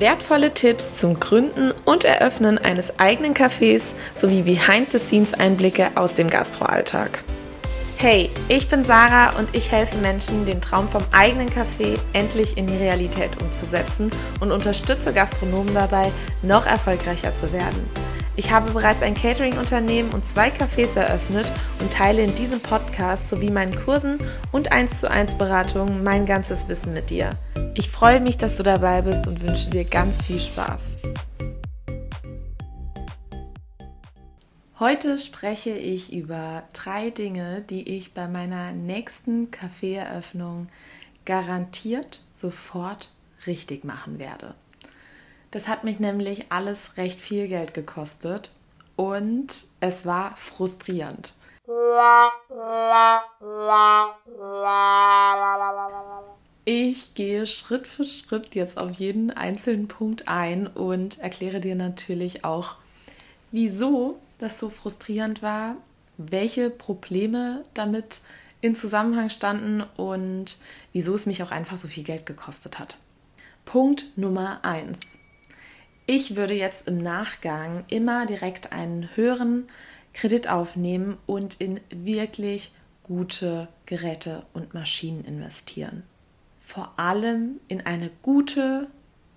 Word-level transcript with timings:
Wertvolle 0.00 0.54
Tipps 0.54 0.96
zum 0.96 1.20
Gründen 1.20 1.74
und 1.84 2.04
Eröffnen 2.04 2.56
eines 2.56 2.98
eigenen 2.98 3.34
Cafés 3.34 3.92
sowie 4.14 4.40
Behind-the-Scenes-Einblicke 4.40 5.90
aus 5.94 6.14
dem 6.14 6.30
Gastroalltag. 6.30 7.22
Hey, 7.98 8.30
ich 8.48 8.66
bin 8.70 8.82
Sarah 8.82 9.38
und 9.38 9.54
ich 9.54 9.70
helfe 9.70 9.98
Menschen, 9.98 10.46
den 10.46 10.62
Traum 10.62 10.88
vom 10.88 11.02
eigenen 11.12 11.50
Café 11.50 11.98
endlich 12.14 12.56
in 12.56 12.66
die 12.66 12.78
Realität 12.78 13.42
umzusetzen 13.42 14.10
und 14.40 14.52
unterstütze 14.52 15.12
Gastronomen 15.12 15.74
dabei, 15.74 16.10
noch 16.40 16.64
erfolgreicher 16.64 17.34
zu 17.34 17.52
werden. 17.52 17.86
Ich 18.36 18.52
habe 18.52 18.72
bereits 18.72 19.02
ein 19.02 19.14
Catering-Unternehmen 19.14 20.12
und 20.12 20.24
zwei 20.24 20.48
Cafés 20.48 20.96
eröffnet 20.96 21.50
und 21.80 21.92
teile 21.92 22.22
in 22.22 22.34
diesem 22.36 22.60
Podcast 22.60 23.28
sowie 23.28 23.50
meinen 23.50 23.74
Kursen 23.74 24.18
und 24.52 24.70
1 24.70 25.00
zu 25.00 25.10
1 25.10 25.34
Beratungen 25.34 26.04
mein 26.04 26.26
ganzes 26.26 26.68
Wissen 26.68 26.92
mit 26.92 27.10
dir. 27.10 27.36
Ich 27.74 27.90
freue 27.90 28.20
mich, 28.20 28.38
dass 28.38 28.56
du 28.56 28.62
dabei 28.62 29.02
bist 29.02 29.26
und 29.26 29.42
wünsche 29.42 29.70
dir 29.70 29.84
ganz 29.84 30.22
viel 30.22 30.40
Spaß. 30.40 30.98
Heute 34.78 35.18
spreche 35.18 35.70
ich 35.70 36.12
über 36.12 36.62
drei 36.72 37.10
Dinge, 37.10 37.62
die 37.68 37.96
ich 37.98 38.14
bei 38.14 38.28
meiner 38.28 38.72
nächsten 38.72 39.50
Kaffeeeröffnung 39.50 40.68
garantiert 41.26 42.22
sofort 42.32 43.10
richtig 43.46 43.84
machen 43.84 44.18
werde. 44.18 44.54
Das 45.50 45.66
hat 45.66 45.82
mich 45.82 45.98
nämlich 45.98 46.46
alles 46.50 46.96
recht 46.96 47.20
viel 47.20 47.48
Geld 47.48 47.74
gekostet 47.74 48.52
und 48.94 49.64
es 49.80 50.06
war 50.06 50.36
frustrierend. 50.36 51.34
Ich 56.64 57.14
gehe 57.14 57.46
Schritt 57.46 57.88
für 57.88 58.04
Schritt 58.04 58.54
jetzt 58.54 58.78
auf 58.78 58.92
jeden 58.92 59.32
einzelnen 59.32 59.88
Punkt 59.88 60.28
ein 60.28 60.68
und 60.68 61.18
erkläre 61.18 61.60
dir 61.60 61.74
natürlich 61.74 62.44
auch, 62.44 62.76
wieso 63.50 64.18
das 64.38 64.60
so 64.60 64.70
frustrierend 64.70 65.42
war, 65.42 65.76
welche 66.16 66.70
Probleme 66.70 67.64
damit 67.74 68.20
in 68.60 68.76
Zusammenhang 68.76 69.30
standen 69.30 69.82
und 69.96 70.58
wieso 70.92 71.14
es 71.14 71.26
mich 71.26 71.42
auch 71.42 71.50
einfach 71.50 71.76
so 71.76 71.88
viel 71.88 72.04
Geld 72.04 72.26
gekostet 72.26 72.78
hat. 72.78 72.98
Punkt 73.64 74.16
Nummer 74.16 74.60
1. 74.62 75.19
Ich 76.12 76.34
würde 76.34 76.54
jetzt 76.54 76.88
im 76.88 76.98
Nachgang 76.98 77.84
immer 77.86 78.26
direkt 78.26 78.72
einen 78.72 79.08
höheren 79.14 79.68
Kredit 80.12 80.48
aufnehmen 80.48 81.18
und 81.24 81.60
in 81.60 81.78
wirklich 81.88 82.72
gute 83.04 83.68
Geräte 83.86 84.42
und 84.52 84.74
Maschinen 84.74 85.24
investieren. 85.24 86.02
Vor 86.60 86.94
allem 86.96 87.60
in 87.68 87.86
eine 87.86 88.10
gute 88.22 88.88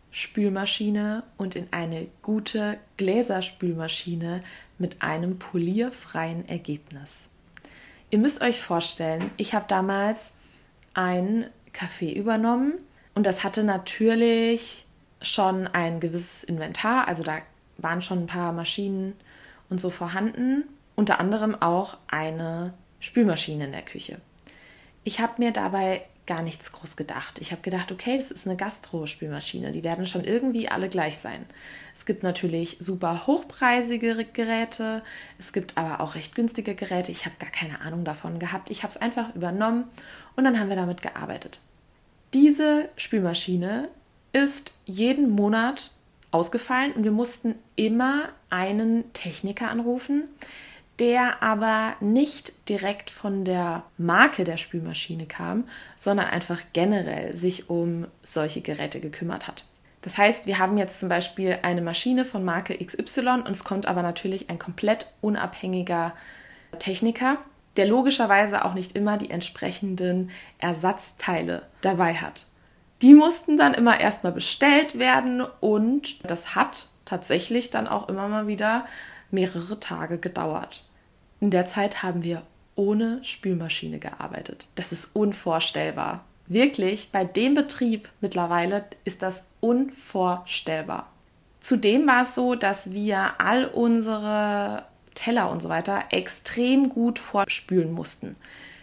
Spülmaschine 0.10 1.22
und 1.38 1.56
in 1.56 1.68
eine 1.70 2.08
gute 2.24 2.80
Gläserspülmaschine 2.98 4.40
mit 4.80 5.04
einem 5.04 5.38
polierfreien 5.38 6.50
Ergebnis. 6.50 7.20
Ihr 8.10 8.18
müsst 8.18 8.42
euch 8.42 8.64
vorstellen, 8.64 9.30
ich 9.38 9.54
habe 9.54 9.66
damals 9.68 10.32
ein 10.96 11.46
Café 11.72 12.12
übernommen 12.12 12.82
und 13.14 13.28
das 13.28 13.44
hatte 13.44 13.64
natürlich 13.64 14.83
schon 15.24 15.68
ein 15.68 16.00
gewisses 16.00 16.44
Inventar, 16.44 17.08
also 17.08 17.24
da 17.24 17.40
waren 17.78 18.02
schon 18.02 18.20
ein 18.20 18.28
paar 18.28 18.52
Maschinen 18.52 19.16
und 19.70 19.80
so 19.80 19.90
vorhanden, 19.90 20.66
unter 20.96 21.20
anderem 21.20 21.60
auch 21.60 21.98
eine 22.08 22.74
Spülmaschine 23.00 23.66
in 23.66 23.72
der 23.72 23.82
Küche. 23.82 24.20
Ich 25.04 25.20
habe 25.20 25.34
mir 25.38 25.52
dabei 25.52 26.04
gar 26.26 26.42
nichts 26.42 26.72
groß 26.72 26.96
gedacht. 26.96 27.40
Ich 27.40 27.52
habe 27.52 27.62
gedacht, 27.62 27.92
okay, 27.92 28.18
das 28.18 28.32
ist 28.32 28.48
eine 28.48 28.56
Gastro-Spülmaschine, 28.56 29.72
die 29.72 29.84
werden 29.84 30.08
schon 30.08 30.24
irgendwie 30.24 30.70
alle 30.70 30.88
gleich 30.88 31.18
sein. 31.18 31.46
Es 31.94 32.06
gibt 32.06 32.24
natürlich 32.24 32.78
super 32.80 33.28
hochpreisige 33.28 34.26
Geräte, 34.32 35.04
es 35.38 35.52
gibt 35.52 35.78
aber 35.78 36.00
auch 36.00 36.16
recht 36.16 36.36
günstige 36.36 36.76
Geräte. 36.76 37.12
Ich 37.12 37.26
habe 37.26 37.36
gar 37.40 37.50
keine 37.50 37.82
Ahnung 37.82 38.06
davon 38.06 38.40
gehabt. 38.40 38.70
Ich 38.70 38.84
habe 38.84 38.92
es 38.92 38.98
einfach 38.98 39.36
übernommen 39.36 39.86
und 40.36 40.46
dann 40.46 40.60
haben 40.60 40.70
wir 40.70 40.78
damit 40.78 41.02
gearbeitet. 41.02 41.62
Diese 42.34 42.90
Spülmaschine 42.96 43.90
ist 44.34 44.74
jeden 44.86 45.30
Monat 45.30 45.92
ausgefallen 46.32 46.94
und 46.94 47.04
wir 47.04 47.12
mussten 47.12 47.56
immer 47.76 48.30
einen 48.50 49.14
Techniker 49.14 49.70
anrufen, 49.70 50.28
der 51.00 51.42
aber 51.42 51.96
nicht 52.02 52.54
direkt 52.70 53.10
von 53.10 53.46
der 53.46 53.84
Marke 53.98 54.44
der 54.44 54.58
Spülmaschine 54.58 55.26
kam, 55.26 55.66
sondern 55.96 56.28
einfach 56.28 56.62
generell 56.74 57.36
sich 57.36 57.70
um 57.70 58.08
solche 58.24 58.62
Geräte 58.62 59.00
gekümmert 59.00 59.48
hat. 59.48 59.66
Das 60.02 60.18
heißt, 60.18 60.46
wir 60.48 60.60
haben 60.60 60.78
jetzt 60.78 61.00
zum 61.00 61.10
Beispiel 61.10 61.60
eine 61.62 61.82
Maschine 61.82 62.26
von 62.26 62.44
Marke 62.44 62.78
XY 62.78 63.44
und 63.46 63.50
es 63.50 63.64
kommt 63.64 63.86
aber 63.86 64.02
natürlich 64.02 64.50
ein 64.50 64.60
komplett 64.60 65.08
unabhängiger 65.22 66.14
Techniker, 66.78 67.38
der 67.78 67.88
logischerweise 67.88 68.66
auch 68.66 68.74
nicht 68.74 68.96
immer 68.96 69.18
die 69.18 69.30
entsprechenden 69.30 70.30
Ersatzteile 70.60 71.64
dabei 71.82 72.16
hat. 72.16 72.48
Die 73.02 73.14
mussten 73.14 73.58
dann 73.58 73.74
immer 73.74 74.00
erstmal 74.00 74.32
bestellt 74.32 74.98
werden 74.98 75.42
und 75.60 76.30
das 76.30 76.56
hat 76.56 76.90
tatsächlich 77.06 77.70
dann 77.70 77.88
auch 77.88 78.08
immer 78.08 78.28
mal 78.28 78.48
wieder 78.48 78.86
mehrere 79.32 79.80
Tage 79.80 80.18
gedauert. 80.18 80.86
In 81.40 81.52
der 81.52 81.66
Zeit 81.66 82.04
haben 82.04 82.24
wir 82.24 82.44
ohne 82.76 83.24
Spülmaschine 83.24 84.00
gearbeitet. 84.00 84.68
Das 84.76 84.92
ist 84.92 85.10
unvorstellbar. 85.14 86.24
Wirklich, 86.48 87.10
bei 87.12 87.24
dem 87.24 87.56
Betrieb 87.56 88.10
mittlerweile 88.22 88.86
ist 89.06 89.22
das 89.22 89.44
unvorstellbar. 89.60 91.10
Zudem 91.62 92.08
war 92.08 92.24
es 92.24 92.36
so, 92.36 92.56
dass 92.56 92.92
wir 92.92 93.40
all 93.40 93.66
unsere 93.66 94.86
Teller 95.16 95.50
und 95.50 95.62
so 95.62 95.70
weiter 95.70 96.04
extrem 96.12 96.90
gut 96.90 97.20
vorspülen 97.20 97.92
mussten. 97.92 98.36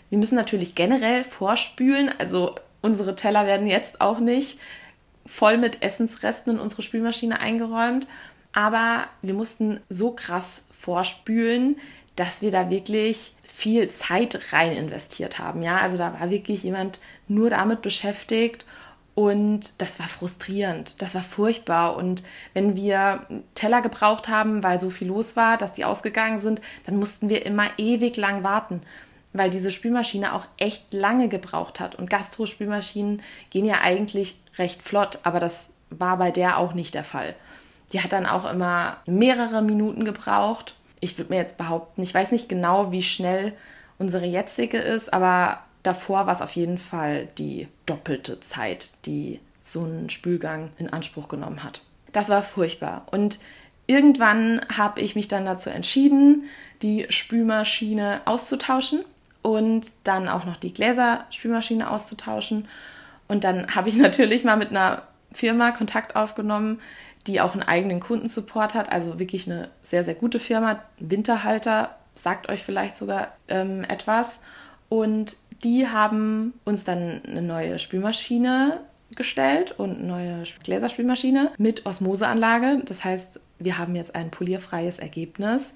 Wir 0.09 0.19
müssen 0.19 0.34
natürlich 0.34 0.75
generell 0.75 1.25
vorspülen, 1.25 2.10
also 2.19 2.54
Unsere 2.82 3.14
Teller 3.14 3.46
werden 3.46 3.66
jetzt 3.66 4.00
auch 4.00 4.18
nicht 4.18 4.58
voll 5.26 5.58
mit 5.58 5.82
Essensresten 5.82 6.52
in 6.52 6.60
unsere 6.60 6.82
Spülmaschine 6.82 7.41
eingeräumt, 7.41 8.06
aber 8.52 9.06
wir 9.22 9.34
mussten 9.34 9.80
so 9.88 10.12
krass 10.12 10.62
vorspülen, 10.78 11.76
dass 12.16 12.42
wir 12.42 12.50
da 12.50 12.70
wirklich 12.70 13.34
viel 13.46 13.90
Zeit 13.90 14.52
rein 14.52 14.72
investiert 14.72 15.38
haben. 15.38 15.62
Ja, 15.62 15.78
also 15.78 15.96
da 15.96 16.19
war 16.19 16.30
wirklich 16.30 16.62
jemand 16.62 17.00
nur 17.28 17.50
damit 17.50 17.82
beschäftigt 17.82 18.64
und 19.14 19.80
das 19.82 19.98
war 19.98 20.08
frustrierend, 20.08 21.02
das 21.02 21.14
war 21.14 21.22
furchtbar. 21.22 21.96
Und 21.96 22.22
wenn 22.54 22.74
wir 22.74 23.26
Teller 23.54 23.82
gebraucht 23.82 24.28
haben, 24.28 24.62
weil 24.62 24.80
so 24.80 24.88
viel 24.88 25.08
los 25.08 25.36
war, 25.36 25.58
dass 25.58 25.72
die 25.72 25.84
ausgegangen 25.84 26.40
sind, 26.40 26.60
dann 26.86 26.96
mussten 26.96 27.28
wir 27.28 27.44
immer 27.44 27.66
ewig 27.76 28.16
lang 28.16 28.42
warten 28.42 28.80
weil 29.32 29.50
diese 29.50 29.70
Spülmaschine 29.70 30.34
auch 30.34 30.46
echt 30.56 30.92
lange 30.92 31.28
gebraucht 31.28 31.80
hat. 31.80 31.94
Und 31.94 32.10
Gastro-Spülmaschinen 32.10 33.22
gehen 33.50 33.64
ja 33.64 33.80
eigentlich 33.80 34.36
recht 34.58 34.82
flott, 34.82 35.20
aber 35.22 35.41
das 35.41 35.66
war 35.91 36.18
bei 36.18 36.30
der 36.30 36.58
auch 36.58 36.74
nicht 36.74 36.94
der 36.94 37.04
Fall. 37.04 37.34
Die 37.92 38.00
hat 38.00 38.12
dann 38.12 38.26
auch 38.26 38.50
immer 38.50 38.98
mehrere 39.06 39.62
Minuten 39.62 40.04
gebraucht. 40.04 40.74
Ich 41.00 41.19
würde 41.19 41.32
mir 41.32 41.40
jetzt 41.40 41.56
behaupten, 41.56 42.02
ich 42.02 42.14
weiß 42.14 42.32
nicht 42.32 42.48
genau, 42.48 42.92
wie 42.92 43.02
schnell 43.02 43.52
unsere 43.98 44.26
jetzige 44.26 44.78
ist, 44.78 45.12
aber 45.12 45.58
davor 45.82 46.26
war 46.26 46.34
es 46.34 46.42
auf 46.42 46.52
jeden 46.52 46.78
Fall 46.78 47.26
die 47.38 47.69
doppelte 47.86 48.40
Zeit, 48.40 48.94
die 49.06 49.40
so 49.60 49.84
ein 49.84 50.10
Spülgang 50.10 50.70
in 50.78 50.92
Anspruch 50.92 51.28
genommen 51.28 51.62
hat. 51.62 51.82
Das 52.12 52.28
war 52.28 52.42
furchtbar. 52.42 53.06
Und 53.10 53.38
irgendwann 53.86 54.60
habe 54.76 55.00
ich 55.00 55.14
mich 55.16 55.28
dann 55.28 55.44
dazu 55.44 55.70
entschieden, 55.70 56.44
die 56.82 57.06
Spülmaschine 57.08 58.22
auszutauschen 58.24 59.04
und 59.42 59.86
dann 60.04 60.28
auch 60.28 60.44
noch 60.44 60.56
die 60.56 60.72
Gläserspülmaschine 60.72 61.90
auszutauschen. 61.90 62.69
Und 63.28 63.44
dann 63.44 63.75
habe 63.75 63.88
ich 63.88 63.96
natürlich 63.98 64.44
mal 64.44 64.56
mit 64.56 64.70
einer 64.70 65.02
Firma 65.32 65.70
Kontakt 65.70 66.16
aufgenommen, 66.16 66.81
die 67.26 67.40
auch 67.40 67.52
einen 67.52 67.62
eigenen 67.62 68.00
Kundensupport 68.00 68.75
hat, 68.75 68.90
also 68.90 69.19
wirklich 69.19 69.46
eine 69.46 69.69
sehr, 69.82 70.04
sehr 70.04 70.14
gute 70.14 70.40
Firma. 70.40 70.82
Winterhalter 70.98 71.96
sagt 72.14 72.48
euch 72.48 72.62
vielleicht 72.62 72.96
sogar 72.96 73.32
ähm, 73.48 73.84
etwas. 73.84 74.40
Und 74.88 75.37
die 75.62 75.88
haben 75.88 76.54
uns 76.64 76.84
dann 76.84 77.20
eine 77.26 77.43
neue 77.43 77.78
Spülmaschine 77.78 78.81
gestellt 79.14 79.72
und 79.72 79.98
eine 79.98 80.06
neue 80.06 80.43
Gläserspülmaschine 80.64 81.52
mit 81.58 81.86
Osmoseanlage. 81.86 82.82
Das 82.84 83.04
heißt, 83.04 83.40
wir 83.58 83.78
haben 83.78 83.94
jetzt 83.94 84.14
ein 84.14 84.31
polierfreies 84.31 84.98
Ergebnis 84.98 85.72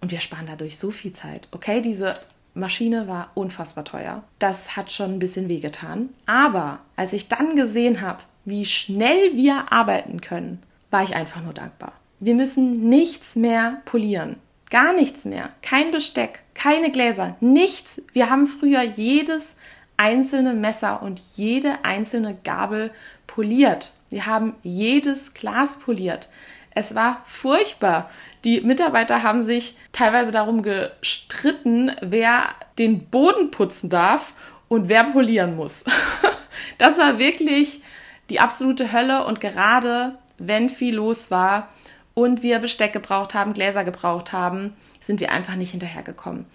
und 0.00 0.10
wir 0.10 0.20
sparen 0.20 0.46
dadurch 0.46 0.78
so 0.78 0.90
viel 0.90 1.12
Zeit. 1.12 1.48
Okay, 1.50 1.80
diese 1.80 2.16
Maschine 2.54 3.08
war 3.08 3.30
unfassbar 3.34 3.84
teuer. 3.84 4.22
Das 4.38 4.76
hat 4.76 4.92
schon 4.92 5.14
ein 5.14 5.18
bisschen 5.18 5.48
wehgetan. 5.48 6.10
Aber 6.26 6.78
als 6.96 7.12
ich 7.12 7.28
dann 7.28 7.56
gesehen 7.56 8.00
habe, 8.00 8.20
wie 8.44 8.64
schnell 8.64 9.36
wir 9.36 9.72
arbeiten 9.72 10.20
können, 10.20 10.62
war 10.90 11.02
ich 11.02 11.16
einfach 11.16 11.42
nur 11.42 11.52
dankbar. 11.52 11.92
Wir 12.20 12.34
müssen 12.34 12.88
nichts 12.88 13.36
mehr 13.36 13.82
polieren. 13.84 14.36
Gar 14.70 14.94
nichts 14.94 15.24
mehr. 15.24 15.50
Kein 15.62 15.90
Besteck, 15.90 16.42
keine 16.54 16.90
Gläser, 16.90 17.36
nichts. 17.40 18.00
Wir 18.12 18.30
haben 18.30 18.46
früher 18.46 18.82
jedes 18.82 19.56
einzelne 19.96 20.54
Messer 20.54 21.02
und 21.02 21.20
jede 21.36 21.84
einzelne 21.84 22.36
Gabel 22.44 22.90
poliert. 23.26 23.92
Wir 24.10 24.26
haben 24.26 24.54
jedes 24.62 25.34
Glas 25.34 25.76
poliert. 25.78 26.28
Es 26.74 26.94
war 26.94 27.22
furchtbar. 27.24 28.10
Die 28.42 28.60
Mitarbeiter 28.60 29.22
haben 29.22 29.44
sich 29.44 29.76
teilweise 29.92 30.32
darum 30.32 30.62
gestritten, 30.62 31.92
wer 32.02 32.48
den 32.78 33.06
Boden 33.06 33.50
putzen 33.50 33.90
darf 33.90 34.34
und 34.68 34.88
wer 34.88 35.04
polieren 35.04 35.56
muss. 35.56 35.84
Das 36.78 36.98
war 36.98 37.18
wirklich 37.18 37.82
die 38.30 38.40
absolute 38.40 38.92
Hölle 38.92 39.24
und 39.26 39.40
gerade 39.40 40.18
wenn 40.38 40.70
viel 40.70 40.94
los 40.96 41.30
war 41.30 41.68
und 42.14 42.42
wir 42.42 42.58
Besteck 42.58 42.92
gebraucht 42.92 43.34
haben, 43.34 43.52
Gläser 43.52 43.84
gebraucht 43.84 44.32
haben, 44.32 44.74
sind 45.00 45.20
wir 45.20 45.30
einfach 45.30 45.56
nicht 45.56 45.72
hinterhergekommen. 45.72 46.46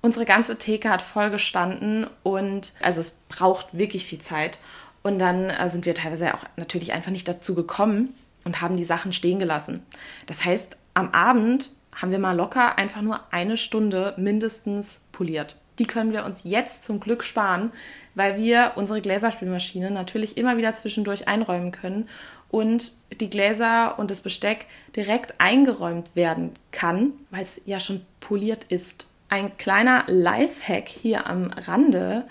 Unsere 0.00 0.26
ganze 0.26 0.58
Theke 0.58 0.90
hat 0.90 1.02
voll 1.02 1.30
gestanden 1.30 2.06
und 2.22 2.72
also 2.82 3.00
es 3.00 3.16
braucht 3.28 3.76
wirklich 3.76 4.04
viel 4.04 4.20
Zeit. 4.20 4.58
Und 5.02 5.18
dann 5.18 5.50
äh, 5.50 5.70
sind 5.70 5.86
wir 5.86 5.94
teilweise 5.94 6.34
auch 6.34 6.44
natürlich 6.56 6.92
einfach 6.92 7.10
nicht 7.10 7.28
dazu 7.28 7.54
gekommen 7.54 8.14
und 8.44 8.60
haben 8.60 8.76
die 8.76 8.84
Sachen 8.84 9.12
stehen 9.12 9.38
gelassen. 9.38 9.82
Das 10.26 10.44
heißt, 10.44 10.76
am 10.94 11.10
Abend 11.10 11.70
haben 11.94 12.10
wir 12.12 12.18
mal 12.18 12.36
locker 12.36 12.78
einfach 12.78 13.02
nur 13.02 13.20
eine 13.30 13.56
Stunde 13.56 14.14
mindestens 14.16 15.00
poliert. 15.12 15.56
Die 15.78 15.86
können 15.86 16.12
wir 16.12 16.24
uns 16.24 16.42
jetzt 16.44 16.84
zum 16.84 17.00
Glück 17.00 17.24
sparen, 17.24 17.72
weil 18.14 18.36
wir 18.36 18.72
unsere 18.76 19.00
Gläserspülmaschine 19.00 19.90
natürlich 19.90 20.36
immer 20.36 20.56
wieder 20.56 20.72
zwischendurch 20.74 21.26
einräumen 21.26 21.72
können 21.72 22.08
und 22.50 22.92
die 23.20 23.30
Gläser 23.30 23.98
und 23.98 24.10
das 24.10 24.20
Besteck 24.20 24.66
direkt 24.94 25.34
eingeräumt 25.38 26.14
werden 26.14 26.52
kann, 26.70 27.12
weil 27.30 27.42
es 27.42 27.60
ja 27.64 27.80
schon 27.80 28.02
poliert 28.20 28.66
ist. 28.68 29.08
Ein 29.28 29.56
kleiner 29.56 30.04
Lifehack 30.06 30.88
hier 30.88 31.26
am 31.26 31.50
Rande. 31.66 32.24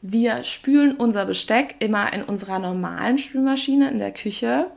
Wir 0.00 0.44
spülen 0.44 0.96
unser 0.96 1.26
Besteck 1.26 1.74
immer 1.80 2.12
in 2.14 2.22
unserer 2.22 2.58
normalen 2.58 3.18
Spülmaschine 3.18 3.90
in 3.90 3.98
der 3.98 4.12
Küche 4.12 4.70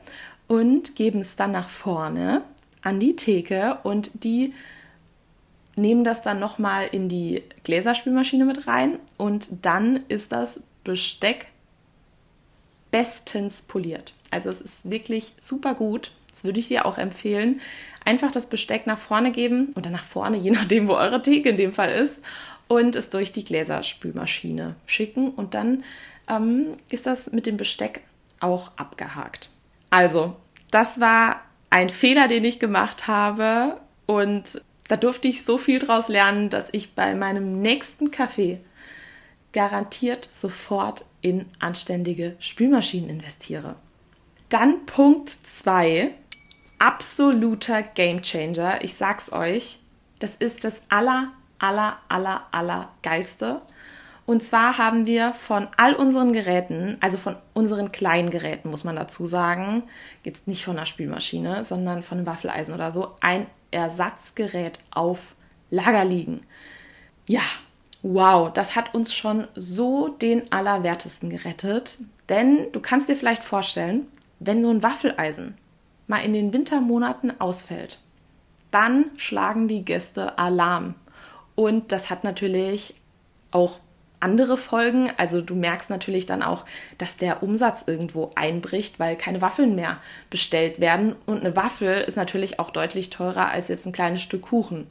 und 0.50 0.98
geben 0.98 1.22
es 1.22 1.38
dann 1.38 1.54
nach 1.54 1.70
vorne 1.70 2.44
an 2.82 3.00
die 3.00 3.16
Theke 3.16 3.78
und 3.84 4.26
die 4.26 4.54
nehmen 5.78 6.04
das 6.04 6.22
dann 6.22 6.40
nochmal 6.40 6.88
in 6.92 7.08
die 7.08 7.44
Gläserspülmaschine 7.64 8.44
mit 8.44 8.68
rein 8.68 9.00
und 9.16 9.66
dann 9.66 10.02
ist 10.10 10.34
das 10.34 10.64
Besteck 10.84 11.48
bestens 12.92 13.62
poliert. 13.62 14.14
Also 14.32 14.50
es 14.50 14.60
ist 14.60 14.90
wirklich 14.90 15.34
super 15.40 15.76
gut. 15.76 16.12
Das 16.32 16.44
würde 16.44 16.60
ich 16.60 16.68
dir 16.68 16.86
auch 16.86 16.98
empfehlen. 16.98 17.62
Einfach 18.04 18.32
das 18.32 18.48
Besteck 18.48 18.88
nach 18.88 18.98
vorne 18.98 19.32
geben 19.32 19.72
oder 19.76 19.90
nach 19.90 20.04
vorne, 20.04 20.38
je 20.38 20.52
nachdem, 20.52 20.88
wo 20.88 20.96
eure 20.96 21.22
Theke 21.22 21.50
in 21.50 21.58
dem 21.58 21.72
Fall 21.72 21.92
ist, 21.92 22.22
und 22.68 22.96
es 22.96 23.10
durch 23.10 23.34
die 23.34 23.44
Gläserspülmaschine 23.44 24.76
schicken 24.86 25.32
und 25.32 25.54
dann 25.54 25.84
ähm, 26.28 26.78
ist 26.90 27.08
das 27.08 27.32
mit 27.32 27.46
dem 27.46 27.58
Besteck 27.58 28.02
auch 28.40 28.72
abgehakt. 28.78 29.50
Also, 29.90 30.36
das 30.72 31.00
war 31.00 31.42
ein 31.70 31.90
Fehler, 31.90 32.28
den 32.28 32.44
ich 32.44 32.60
gemacht 32.60 33.08
habe 33.08 33.80
und 34.06 34.62
da 34.88 34.98
durfte 34.98 35.28
ich 35.28 35.46
so 35.46 35.58
viel 35.58 35.80
draus 35.80 36.08
lernen, 36.08 36.50
dass 36.50 36.70
ich 36.72 36.96
bei 36.96 37.14
meinem 37.14 37.62
nächsten 37.62 38.12
Kaffee 38.12 38.60
garantiert 39.54 40.28
sofort 40.32 41.06
in 41.22 41.46
anständige 41.60 42.36
Spülmaschinen 42.40 43.10
investiere. 43.10 43.76
Dann 44.50 44.86
Punkt 44.86 45.30
2, 45.30 46.12
absoluter 46.80 47.84
Gamechanger. 47.84 48.84
Ich 48.84 48.96
sag's 48.96 49.32
euch, 49.32 49.80
das 50.20 50.36
ist 50.36 50.64
das 50.64 50.82
aller, 50.90 51.32
aller, 51.60 52.00
aller, 52.10 52.48
aller 52.52 52.90
geilste. 53.04 53.62
Und 54.30 54.44
zwar 54.44 54.78
haben 54.78 55.08
wir 55.08 55.34
von 55.34 55.68
all 55.76 55.96
unseren 55.96 56.34
Geräten, 56.34 56.98
also 57.00 57.18
von 57.18 57.36
unseren 57.56 57.92
kleinen 57.92 58.30
Geräten, 58.30 58.70
muss 58.70 58.84
man 58.84 58.96
dazu 58.96 59.26
sagen, 59.26 59.82
jetzt 60.24 60.48
nicht 60.48 60.64
von 60.64 60.78
einer 60.78 60.86
Spülmaschine, 60.86 61.64
sondern 61.64 62.04
von 62.04 62.20
einem 62.20 62.28
Waffeleisen 62.28 62.76
oder 62.76 62.92
so, 62.92 63.16
ein 63.22 63.48
Ersatzgerät 63.72 64.78
auf 64.92 65.34
Lager 65.72 66.06
liegen. 66.06 66.42
Ja, 67.28 67.42
wow, 68.04 68.54
das 68.54 68.76
hat 68.76 68.94
uns 68.94 69.16
schon 69.16 69.48
so 69.56 70.10
den 70.10 70.52
Allerwertesten 70.52 71.32
gerettet. 71.32 71.98
Denn 72.30 72.72
du 72.72 72.82
kannst 72.82 73.10
dir 73.10 73.16
vielleicht 73.16 73.44
vorstellen, 73.44 74.06
wenn 74.38 74.62
so 74.62 74.70
ein 74.70 74.84
Waffeleisen 74.84 75.58
mal 76.06 76.20
in 76.20 76.34
den 76.34 76.54
Wintermonaten 76.54 77.42
ausfällt, 77.42 77.98
dann 78.70 79.06
schlagen 79.18 79.68
die 79.68 79.84
Gäste 79.84 80.38
Alarm. 80.38 80.94
Und 81.56 81.92
das 81.92 82.12
hat 82.12 82.24
natürlich 82.24 82.94
auch 83.50 83.80
andere 84.20 84.58
Folgen. 84.58 85.10
Also 85.18 85.42
du 85.42 85.56
merkst 85.56 85.90
natürlich 85.90 86.26
dann 86.26 86.44
auch, 86.44 86.66
dass 86.98 87.18
der 87.18 87.44
Umsatz 87.44 87.84
irgendwo 87.88 88.32
einbricht, 88.36 89.00
weil 89.00 89.16
keine 89.16 89.42
Waffeln 89.42 89.76
mehr 89.76 90.00
bestellt 90.30 90.80
werden. 90.80 91.16
Und 91.26 91.42
eine 91.42 91.56
Waffel 91.56 92.02
ist 92.02 92.18
natürlich 92.18 92.60
auch 92.60 92.72
deutlich 92.72 93.10
teurer 93.10 93.50
als 93.50 93.68
jetzt 93.68 93.86
ein 93.86 93.92
kleines 93.92 94.22
Stück 94.22 94.44
Kuchen. 94.44 94.88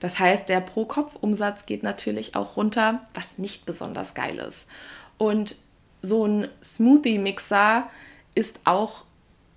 Das 0.00 0.18
heißt, 0.18 0.48
der 0.48 0.60
Pro-Kopf-Umsatz 0.60 1.66
geht 1.66 1.82
natürlich 1.82 2.34
auch 2.34 2.56
runter, 2.56 3.02
was 3.12 3.38
nicht 3.38 3.66
besonders 3.66 4.14
geil 4.14 4.38
ist. 4.38 4.66
Und 5.18 5.56
so 6.02 6.26
ein 6.26 6.48
Smoothie-Mixer 6.64 7.88
ist 8.34 8.60
auch 8.64 9.04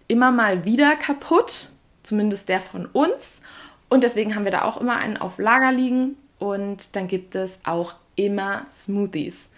immer 0.10 0.32
mal 0.32 0.66
wieder 0.66 0.98
kaputt, 0.98 1.70
zumindest 2.04 2.50
der 2.50 2.60
von 2.60 2.86
uns. 2.86 3.40
Und 3.88 4.04
deswegen 4.04 4.36
haben 4.36 4.44
wir 4.44 4.52
da 4.52 4.64
auch 4.64 4.78
immer 4.78 4.98
einen 4.98 5.18
auf 5.18 5.38
Lager 5.38 5.72
liegen. 5.72 6.18
Und 6.40 6.98
dann 6.98 7.08
gibt 7.08 7.36
es 7.36 7.60
auch 7.64 7.96
immer 8.15 8.65
Smoothies. 8.69 9.50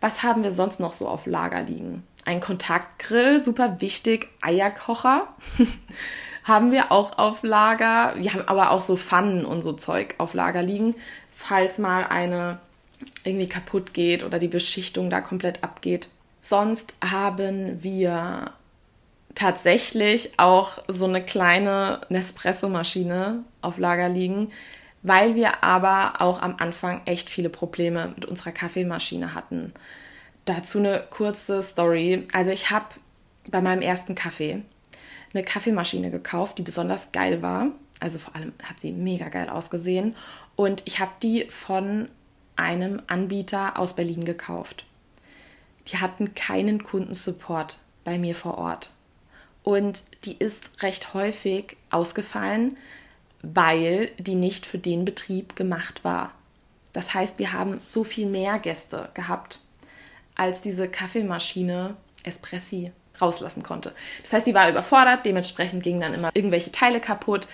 Was 0.00 0.22
haben 0.22 0.42
wir 0.42 0.52
sonst 0.52 0.80
noch 0.80 0.92
so 0.92 1.08
auf 1.08 1.26
Lager 1.26 1.62
liegen? 1.62 2.04
Ein 2.24 2.40
Kontaktgrill, 2.40 3.42
super 3.42 3.80
wichtig. 3.80 4.28
Eierkocher 4.40 5.28
haben 6.44 6.70
wir 6.70 6.92
auch 6.92 7.18
auf 7.18 7.42
Lager. 7.42 8.14
Wir 8.16 8.34
haben 8.34 8.46
aber 8.46 8.70
auch 8.70 8.80
so 8.80 8.96
Pfannen 8.96 9.44
und 9.44 9.62
so 9.62 9.72
Zeug 9.72 10.14
auf 10.18 10.34
Lager 10.34 10.62
liegen, 10.62 10.94
falls 11.32 11.78
mal 11.78 12.06
eine 12.06 12.58
irgendwie 13.24 13.48
kaputt 13.48 13.94
geht 13.94 14.22
oder 14.22 14.38
die 14.38 14.48
Beschichtung 14.48 15.10
da 15.10 15.20
komplett 15.20 15.62
abgeht. 15.64 16.08
Sonst 16.40 16.94
haben 17.04 17.82
wir 17.82 18.52
tatsächlich 19.34 20.32
auch 20.38 20.82
so 20.88 21.06
eine 21.06 21.20
kleine 21.20 22.00
Nespresso-Maschine 22.08 23.44
auf 23.62 23.78
Lager 23.78 24.08
liegen, 24.08 24.50
weil 25.02 25.34
wir 25.34 25.64
aber 25.64 26.20
auch 26.20 26.42
am 26.42 26.56
Anfang 26.58 27.02
echt 27.06 27.30
viele 27.30 27.48
Probleme 27.48 28.12
mit 28.14 28.26
unserer 28.26 28.52
Kaffeemaschine 28.52 29.34
hatten. 29.34 29.72
Dazu 30.44 30.78
eine 30.78 31.04
kurze 31.10 31.62
Story. 31.62 32.26
Also 32.32 32.50
ich 32.50 32.70
habe 32.70 32.86
bei 33.50 33.60
meinem 33.60 33.82
ersten 33.82 34.14
Kaffee 34.14 34.62
eine 35.32 35.42
Kaffeemaschine 35.42 36.10
gekauft, 36.10 36.58
die 36.58 36.62
besonders 36.62 37.12
geil 37.12 37.42
war. 37.42 37.68
Also 38.00 38.18
vor 38.18 38.34
allem 38.34 38.52
hat 38.62 38.80
sie 38.80 38.92
mega 38.92 39.28
geil 39.28 39.48
ausgesehen. 39.48 40.16
Und 40.56 40.82
ich 40.86 41.00
habe 41.00 41.12
die 41.22 41.46
von 41.50 42.08
einem 42.56 43.00
Anbieter 43.06 43.78
aus 43.78 43.94
Berlin 43.94 44.24
gekauft. 44.24 44.84
Die 45.88 45.98
hatten 45.98 46.34
keinen 46.34 46.82
Kundensupport 46.82 47.78
bei 48.04 48.18
mir 48.18 48.34
vor 48.34 48.58
Ort. 48.58 48.90
Und 49.62 50.02
die 50.24 50.36
ist 50.36 50.82
recht 50.82 51.14
häufig 51.14 51.76
ausgefallen, 51.90 52.76
weil 53.42 54.10
die 54.18 54.34
nicht 54.34 54.66
für 54.66 54.78
den 54.78 55.04
Betrieb 55.04 55.56
gemacht 55.56 56.04
war. 56.04 56.32
Das 56.92 57.14
heißt, 57.14 57.38
wir 57.38 57.52
haben 57.52 57.80
so 57.86 58.04
viel 58.04 58.26
mehr 58.26 58.58
Gäste 58.58 59.08
gehabt, 59.14 59.60
als 60.34 60.60
diese 60.60 60.88
Kaffeemaschine 60.88 61.96
Espressi 62.24 62.92
rauslassen 63.20 63.62
konnte. 63.62 63.92
Das 64.22 64.32
heißt, 64.32 64.46
die 64.46 64.54
war 64.54 64.68
überfordert, 64.68 65.24
dementsprechend 65.26 65.82
gingen 65.82 66.00
dann 66.00 66.14
immer 66.14 66.30
irgendwelche 66.34 66.72
Teile 66.72 67.00
kaputt. 67.00 67.48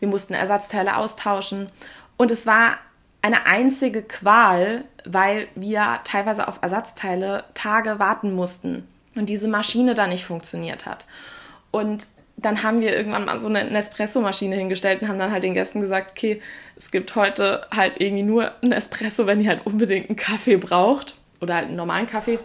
Wir 0.00 0.08
mussten 0.08 0.34
Ersatzteile 0.34 0.96
austauschen 0.96 1.70
und 2.16 2.30
es 2.30 2.46
war 2.46 2.78
eine 3.22 3.46
einzige 3.46 4.02
Qual, 4.02 4.84
weil 5.04 5.48
wir 5.54 6.00
teilweise 6.04 6.48
auf 6.48 6.58
Ersatzteile 6.60 7.44
Tage 7.54 7.98
warten 7.98 8.34
mussten 8.34 8.88
und 9.14 9.26
diese 9.26 9.48
Maschine 9.48 9.94
dann 9.94 10.10
nicht 10.10 10.24
funktioniert 10.24 10.86
hat. 10.86 11.06
Und 11.70 12.08
dann 12.42 12.62
haben 12.62 12.80
wir 12.80 12.96
irgendwann 12.96 13.24
mal 13.24 13.40
so 13.40 13.48
eine 13.48 13.64
Nespresso-Maschine 13.64 14.56
hingestellt 14.56 15.02
und 15.02 15.08
haben 15.08 15.18
dann 15.18 15.32
halt 15.32 15.44
den 15.44 15.54
Gästen 15.54 15.80
gesagt, 15.80 16.10
okay, 16.12 16.40
es 16.76 16.90
gibt 16.90 17.14
heute 17.14 17.66
halt 17.74 18.00
irgendwie 18.00 18.22
nur 18.22 18.52
ein 18.62 18.72
Espresso, 18.72 19.26
wenn 19.26 19.40
ihr 19.40 19.48
halt 19.48 19.66
unbedingt 19.66 20.08
einen 20.08 20.16
Kaffee 20.16 20.56
braucht 20.56 21.18
oder 21.40 21.54
halt 21.54 21.68
einen 21.68 21.76
normalen 21.76 22.06
Kaffee, 22.06 22.38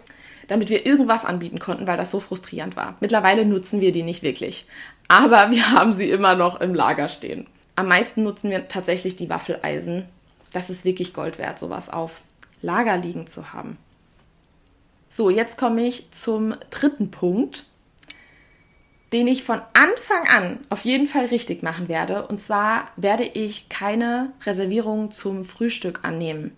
damit 0.47 0.69
wir 0.69 0.85
irgendwas 0.85 1.25
anbieten 1.25 1.59
konnten, 1.59 1.87
weil 1.87 1.97
das 1.97 2.11
so 2.11 2.19
frustrierend 2.19 2.75
war. 2.75 2.95
Mittlerweile 2.99 3.45
nutzen 3.45 3.81
wir 3.81 3.91
die 3.91 4.03
nicht 4.03 4.23
wirklich, 4.23 4.67
aber 5.07 5.51
wir 5.51 5.71
haben 5.71 5.93
sie 5.93 6.09
immer 6.09 6.35
noch 6.35 6.61
im 6.61 6.73
Lager 6.73 7.09
stehen. 7.09 7.47
Am 7.75 7.87
meisten 7.87 8.23
nutzen 8.23 8.49
wir 8.49 8.67
tatsächlich 8.67 9.15
die 9.15 9.29
Waffeleisen. 9.29 10.05
Das 10.53 10.69
ist 10.69 10.85
wirklich 10.85 11.13
Gold 11.13 11.37
wert, 11.37 11.59
sowas 11.59 11.89
auf 11.89 12.21
Lager 12.61 12.97
liegen 12.97 13.27
zu 13.27 13.53
haben. 13.53 13.77
So, 15.09 15.29
jetzt 15.29 15.57
komme 15.57 15.81
ich 15.81 16.11
zum 16.11 16.55
dritten 16.69 17.11
Punkt 17.11 17.65
den 19.13 19.27
ich 19.27 19.43
von 19.43 19.61
Anfang 19.73 20.27
an 20.27 20.59
auf 20.69 20.81
jeden 20.81 21.07
Fall 21.07 21.25
richtig 21.25 21.63
machen 21.63 21.87
werde. 21.87 22.27
Und 22.27 22.41
zwar 22.41 22.89
werde 22.95 23.23
ich 23.23 23.69
keine 23.69 24.33
Reservierungen 24.45 25.11
zum 25.11 25.45
Frühstück 25.45 25.99
annehmen. 26.03 26.55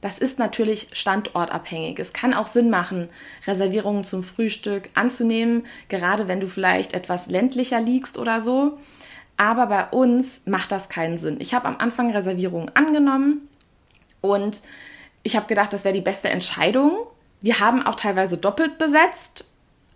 Das 0.00 0.18
ist 0.18 0.38
natürlich 0.38 0.88
standortabhängig. 0.92 1.98
Es 2.00 2.12
kann 2.12 2.34
auch 2.34 2.48
Sinn 2.48 2.70
machen, 2.70 3.08
Reservierungen 3.46 4.02
zum 4.02 4.24
Frühstück 4.24 4.90
anzunehmen, 4.94 5.64
gerade 5.88 6.26
wenn 6.26 6.40
du 6.40 6.48
vielleicht 6.48 6.92
etwas 6.92 7.28
ländlicher 7.28 7.80
liegst 7.80 8.18
oder 8.18 8.40
so. 8.40 8.78
Aber 9.36 9.66
bei 9.66 9.86
uns 9.86 10.42
macht 10.44 10.72
das 10.72 10.88
keinen 10.88 11.18
Sinn. 11.18 11.36
Ich 11.40 11.54
habe 11.54 11.68
am 11.68 11.76
Anfang 11.76 12.10
Reservierungen 12.10 12.74
angenommen 12.74 13.48
und 14.20 14.62
ich 15.22 15.36
habe 15.36 15.46
gedacht, 15.46 15.72
das 15.72 15.84
wäre 15.84 15.94
die 15.94 16.00
beste 16.00 16.30
Entscheidung. 16.30 17.06
Wir 17.40 17.60
haben 17.60 17.86
auch 17.86 17.94
teilweise 17.94 18.36
doppelt 18.36 18.78
besetzt, 18.78 19.48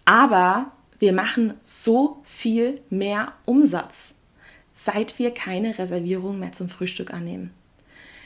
aber 0.05 0.71
wir 0.99 1.13
machen 1.13 1.55
so 1.61 2.23
viel 2.25 2.81
mehr 2.91 3.33
Umsatz, 3.45 4.15
seit 4.75 5.19
wir 5.19 5.33
keine 5.33 5.79
Reservierung 5.79 6.39
mehr 6.39 6.53
zum 6.53 6.69
Frühstück 6.69 7.13
annehmen. 7.13 7.53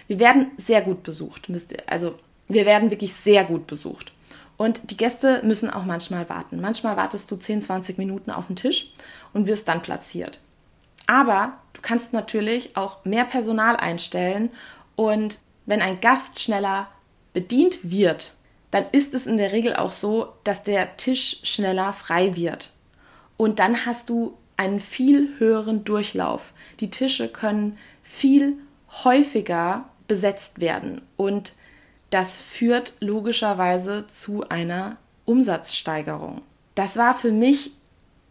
Wir 0.08 0.18
werden 0.18 0.50
sehr 0.56 0.82
gut 0.82 1.02
besucht, 1.02 1.48
müsst 1.48 1.72
ihr, 1.72 1.82
also 1.86 2.16
wir 2.48 2.66
werden 2.66 2.90
wirklich 2.90 3.14
sehr 3.14 3.44
gut 3.44 3.66
besucht. 3.66 4.12
Und 4.56 4.90
die 4.90 4.96
Gäste 4.96 5.40
müssen 5.42 5.70
auch 5.70 5.84
manchmal 5.84 6.28
warten. 6.28 6.60
Manchmal 6.60 6.96
wartest 6.96 7.30
du 7.30 7.36
10, 7.36 7.62
20 7.62 7.96
Minuten 7.96 8.30
auf 8.30 8.48
den 8.48 8.56
Tisch 8.56 8.92
und 9.32 9.46
wirst 9.46 9.68
dann 9.68 9.80
platziert. 9.80 10.40
Aber 11.06 11.54
du 11.72 11.80
kannst 11.80 12.12
natürlich 12.12 12.76
auch 12.76 13.04
mehr 13.04 13.24
Personal 13.24 13.76
einstellen 13.76 14.50
und 14.96 15.40
wenn 15.66 15.80
ein 15.80 16.00
Gast 16.00 16.40
schneller 16.40 16.88
bedient 17.32 17.78
wird, 17.82 18.34
dann 18.70 18.86
ist 18.92 19.14
es 19.14 19.26
in 19.26 19.36
der 19.36 19.52
Regel 19.52 19.74
auch 19.74 19.92
so, 19.92 20.32
dass 20.44 20.62
der 20.62 20.96
Tisch 20.96 21.40
schneller 21.42 21.92
frei 21.92 22.36
wird. 22.36 22.72
Und 23.36 23.58
dann 23.58 23.86
hast 23.86 24.08
du 24.08 24.36
einen 24.56 24.80
viel 24.80 25.30
höheren 25.38 25.84
Durchlauf. 25.84 26.52
Die 26.80 26.90
Tische 26.90 27.28
können 27.28 27.78
viel 28.02 28.58
häufiger 29.04 29.88
besetzt 30.08 30.60
werden 30.60 31.02
und 31.16 31.54
das 32.10 32.40
führt 32.40 32.94
logischerweise 32.98 34.06
zu 34.08 34.48
einer 34.48 34.96
Umsatzsteigerung. 35.24 36.42
Das 36.74 36.96
war 36.96 37.14
für 37.14 37.30
mich 37.30 37.70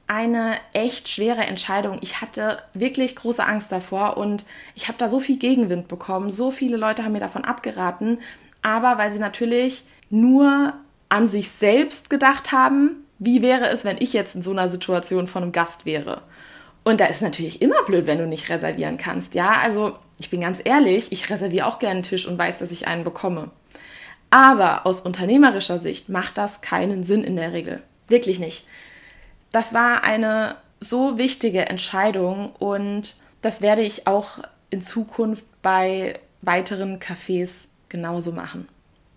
eine 0.06 0.58
echt 0.74 1.08
schwere 1.08 1.46
Entscheidung. 1.46 2.00
Ich 2.02 2.20
hatte 2.20 2.62
wirklich 2.74 3.16
große 3.16 3.46
Angst 3.46 3.72
davor 3.72 4.18
und 4.18 4.46
ich 4.76 4.88
habe 4.88 4.98
da 4.98 5.08
so 5.08 5.20
viel 5.20 5.38
Gegenwind 5.38 5.88
bekommen. 5.88 6.32
So 6.32 6.52
viele 6.52 6.78
Leute 6.78 7.04
haben 7.04 7.14
mir 7.14 7.20
davon 7.20 7.46
abgeraten, 7.46 8.20
aber 8.62 8.98
weil 8.98 9.12
sie 9.12 9.20
natürlich 9.20 9.84
nur 10.10 10.74
an 11.10 11.30
sich 11.30 11.50
selbst 11.50 12.10
gedacht 12.10 12.52
haben, 12.52 13.06
wie 13.18 13.42
wäre 13.42 13.70
es, 13.70 13.84
wenn 13.84 13.98
ich 14.00 14.14
jetzt 14.14 14.36
in 14.36 14.44
so 14.44 14.52
einer 14.52 14.70
Situation 14.70 15.28
von 15.28 15.44
einem 15.44 15.52
Gast 15.52 15.86
wäre. 15.86 16.22
Und 16.84 17.02
da 17.02 17.06
ist 17.06 17.22
natürlich 17.22 17.62
immer 17.62 17.84
blöd, 17.84 18.08
wenn 18.08 18.18
du 18.18 18.26
nicht 18.26 18.50
reservieren 18.50 18.98
kannst. 18.98 19.36
Ja, 19.36 19.60
also 19.62 19.98
ich 20.20 20.30
bin 20.30 20.42
ganz 20.42 20.62
ehrlich, 20.64 21.12
ich 21.12 21.30
reserviere 21.30 21.68
auch 21.68 21.80
gerne 21.80 21.96
einen 21.96 22.04
Tisch 22.04 22.28
und 22.28 22.38
weiß, 22.38 22.60
dass 22.60 22.72
ich 22.72 22.88
einen 22.88 23.04
bekomme. 23.04 23.52
Aber 24.30 24.86
aus 24.86 25.02
unternehmerischer 25.02 25.80
Sicht 25.80 26.10
macht 26.10 26.38
das 26.38 26.62
keinen 26.62 27.04
Sinn 27.04 27.24
in 27.24 27.36
der 27.36 27.52
Regel. 27.52 27.82
Wirklich 28.08 28.40
nicht. 28.40 28.66
Das 29.52 29.74
war 29.74 30.04
eine 30.04 30.56
so 30.80 31.18
wichtige 31.18 31.68
Entscheidung 31.68 32.52
und 32.58 33.16
das 33.42 33.62
werde 33.62 33.82
ich 33.82 34.08
auch 34.08 34.40
in 34.70 34.82
Zukunft 34.82 35.46
bei 35.62 36.20
weiteren 36.42 37.00
Cafés 37.00 37.66
genauso 37.90 38.32
machen. 38.32 38.68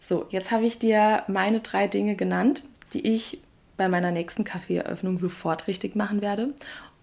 So, 0.04 0.26
jetzt 0.30 0.50
habe 0.50 0.66
ich 0.66 0.80
dir 0.80 1.22
meine 1.28 1.60
drei 1.60 1.86
Dinge 1.86 2.16
genannt, 2.16 2.64
die 2.92 3.14
ich 3.14 3.40
bei 3.76 3.88
meiner 3.88 4.10
nächsten 4.10 4.42
Kaffeeeröffnung 4.42 5.16
sofort 5.16 5.68
richtig 5.68 5.94
machen 5.94 6.20
werde. 6.20 6.54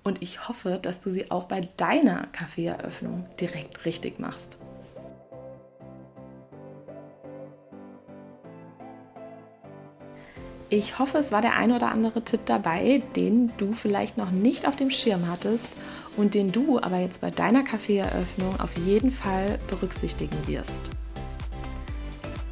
Und 0.04 0.22
ich 0.22 0.50
hoffe, 0.50 0.80
dass 0.82 1.00
du 1.00 1.10
sie 1.10 1.32
auch 1.32 1.46
bei 1.46 1.62
deiner 1.78 2.28
Kaffeeeröffnung 2.34 3.26
direkt 3.40 3.86
richtig 3.86 4.20
machst. 4.20 4.58
Ich 10.70 11.00
hoffe, 11.00 11.20
es 11.20 11.32
war 11.32 11.42
der 11.42 11.56
ein 11.56 11.72
oder 11.72 11.92
andere 11.92 12.22
Tipp 12.24 12.42
dabei, 12.46 13.02
den 13.16 13.54
du 13.56 13.72
vielleicht 13.72 14.18
noch 14.18 14.30
nicht 14.30 14.68
auf 14.68 14.76
dem 14.76 14.90
Schirm 14.90 15.30
hattest 15.30 15.72
und 16.18 16.34
den 16.34 16.52
du 16.52 16.80
aber 16.80 17.00
jetzt 17.00 17.22
bei 17.22 17.32
deiner 17.32 17.64
Kaffeeeröffnung 17.64 18.60
auf 18.60 18.78
jeden 18.78 19.12
Fall 19.12 19.58
berücksichtigen 19.70 20.38
wirst. 20.48 20.82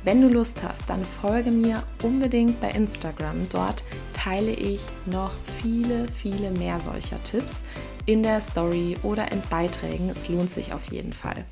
Wenn 0.08 0.22
du 0.22 0.30
Lust 0.30 0.64
hast, 0.64 0.90
dann 0.90 1.04
folge 1.04 1.52
mir 1.52 1.84
unbedingt 2.02 2.62
bei 2.62 2.70
Instagram. 2.70 3.50
Dort 3.52 3.84
teile 4.14 4.54
ich 4.54 4.80
noch 5.06 5.32
viele, 5.62 6.08
viele 6.08 6.50
mehr 6.52 6.80
solcher 6.80 7.22
Tipps 7.24 7.62
in 8.06 8.24
der 8.24 8.40
Story 8.40 8.96
oder 9.04 9.30
in 9.34 9.42
Beiträgen. 9.50 10.10
Es 10.10 10.30
lohnt 10.30 10.50
sich 10.50 10.72
auf 10.72 10.90
jeden 10.94 11.12
Fall. 11.12 11.44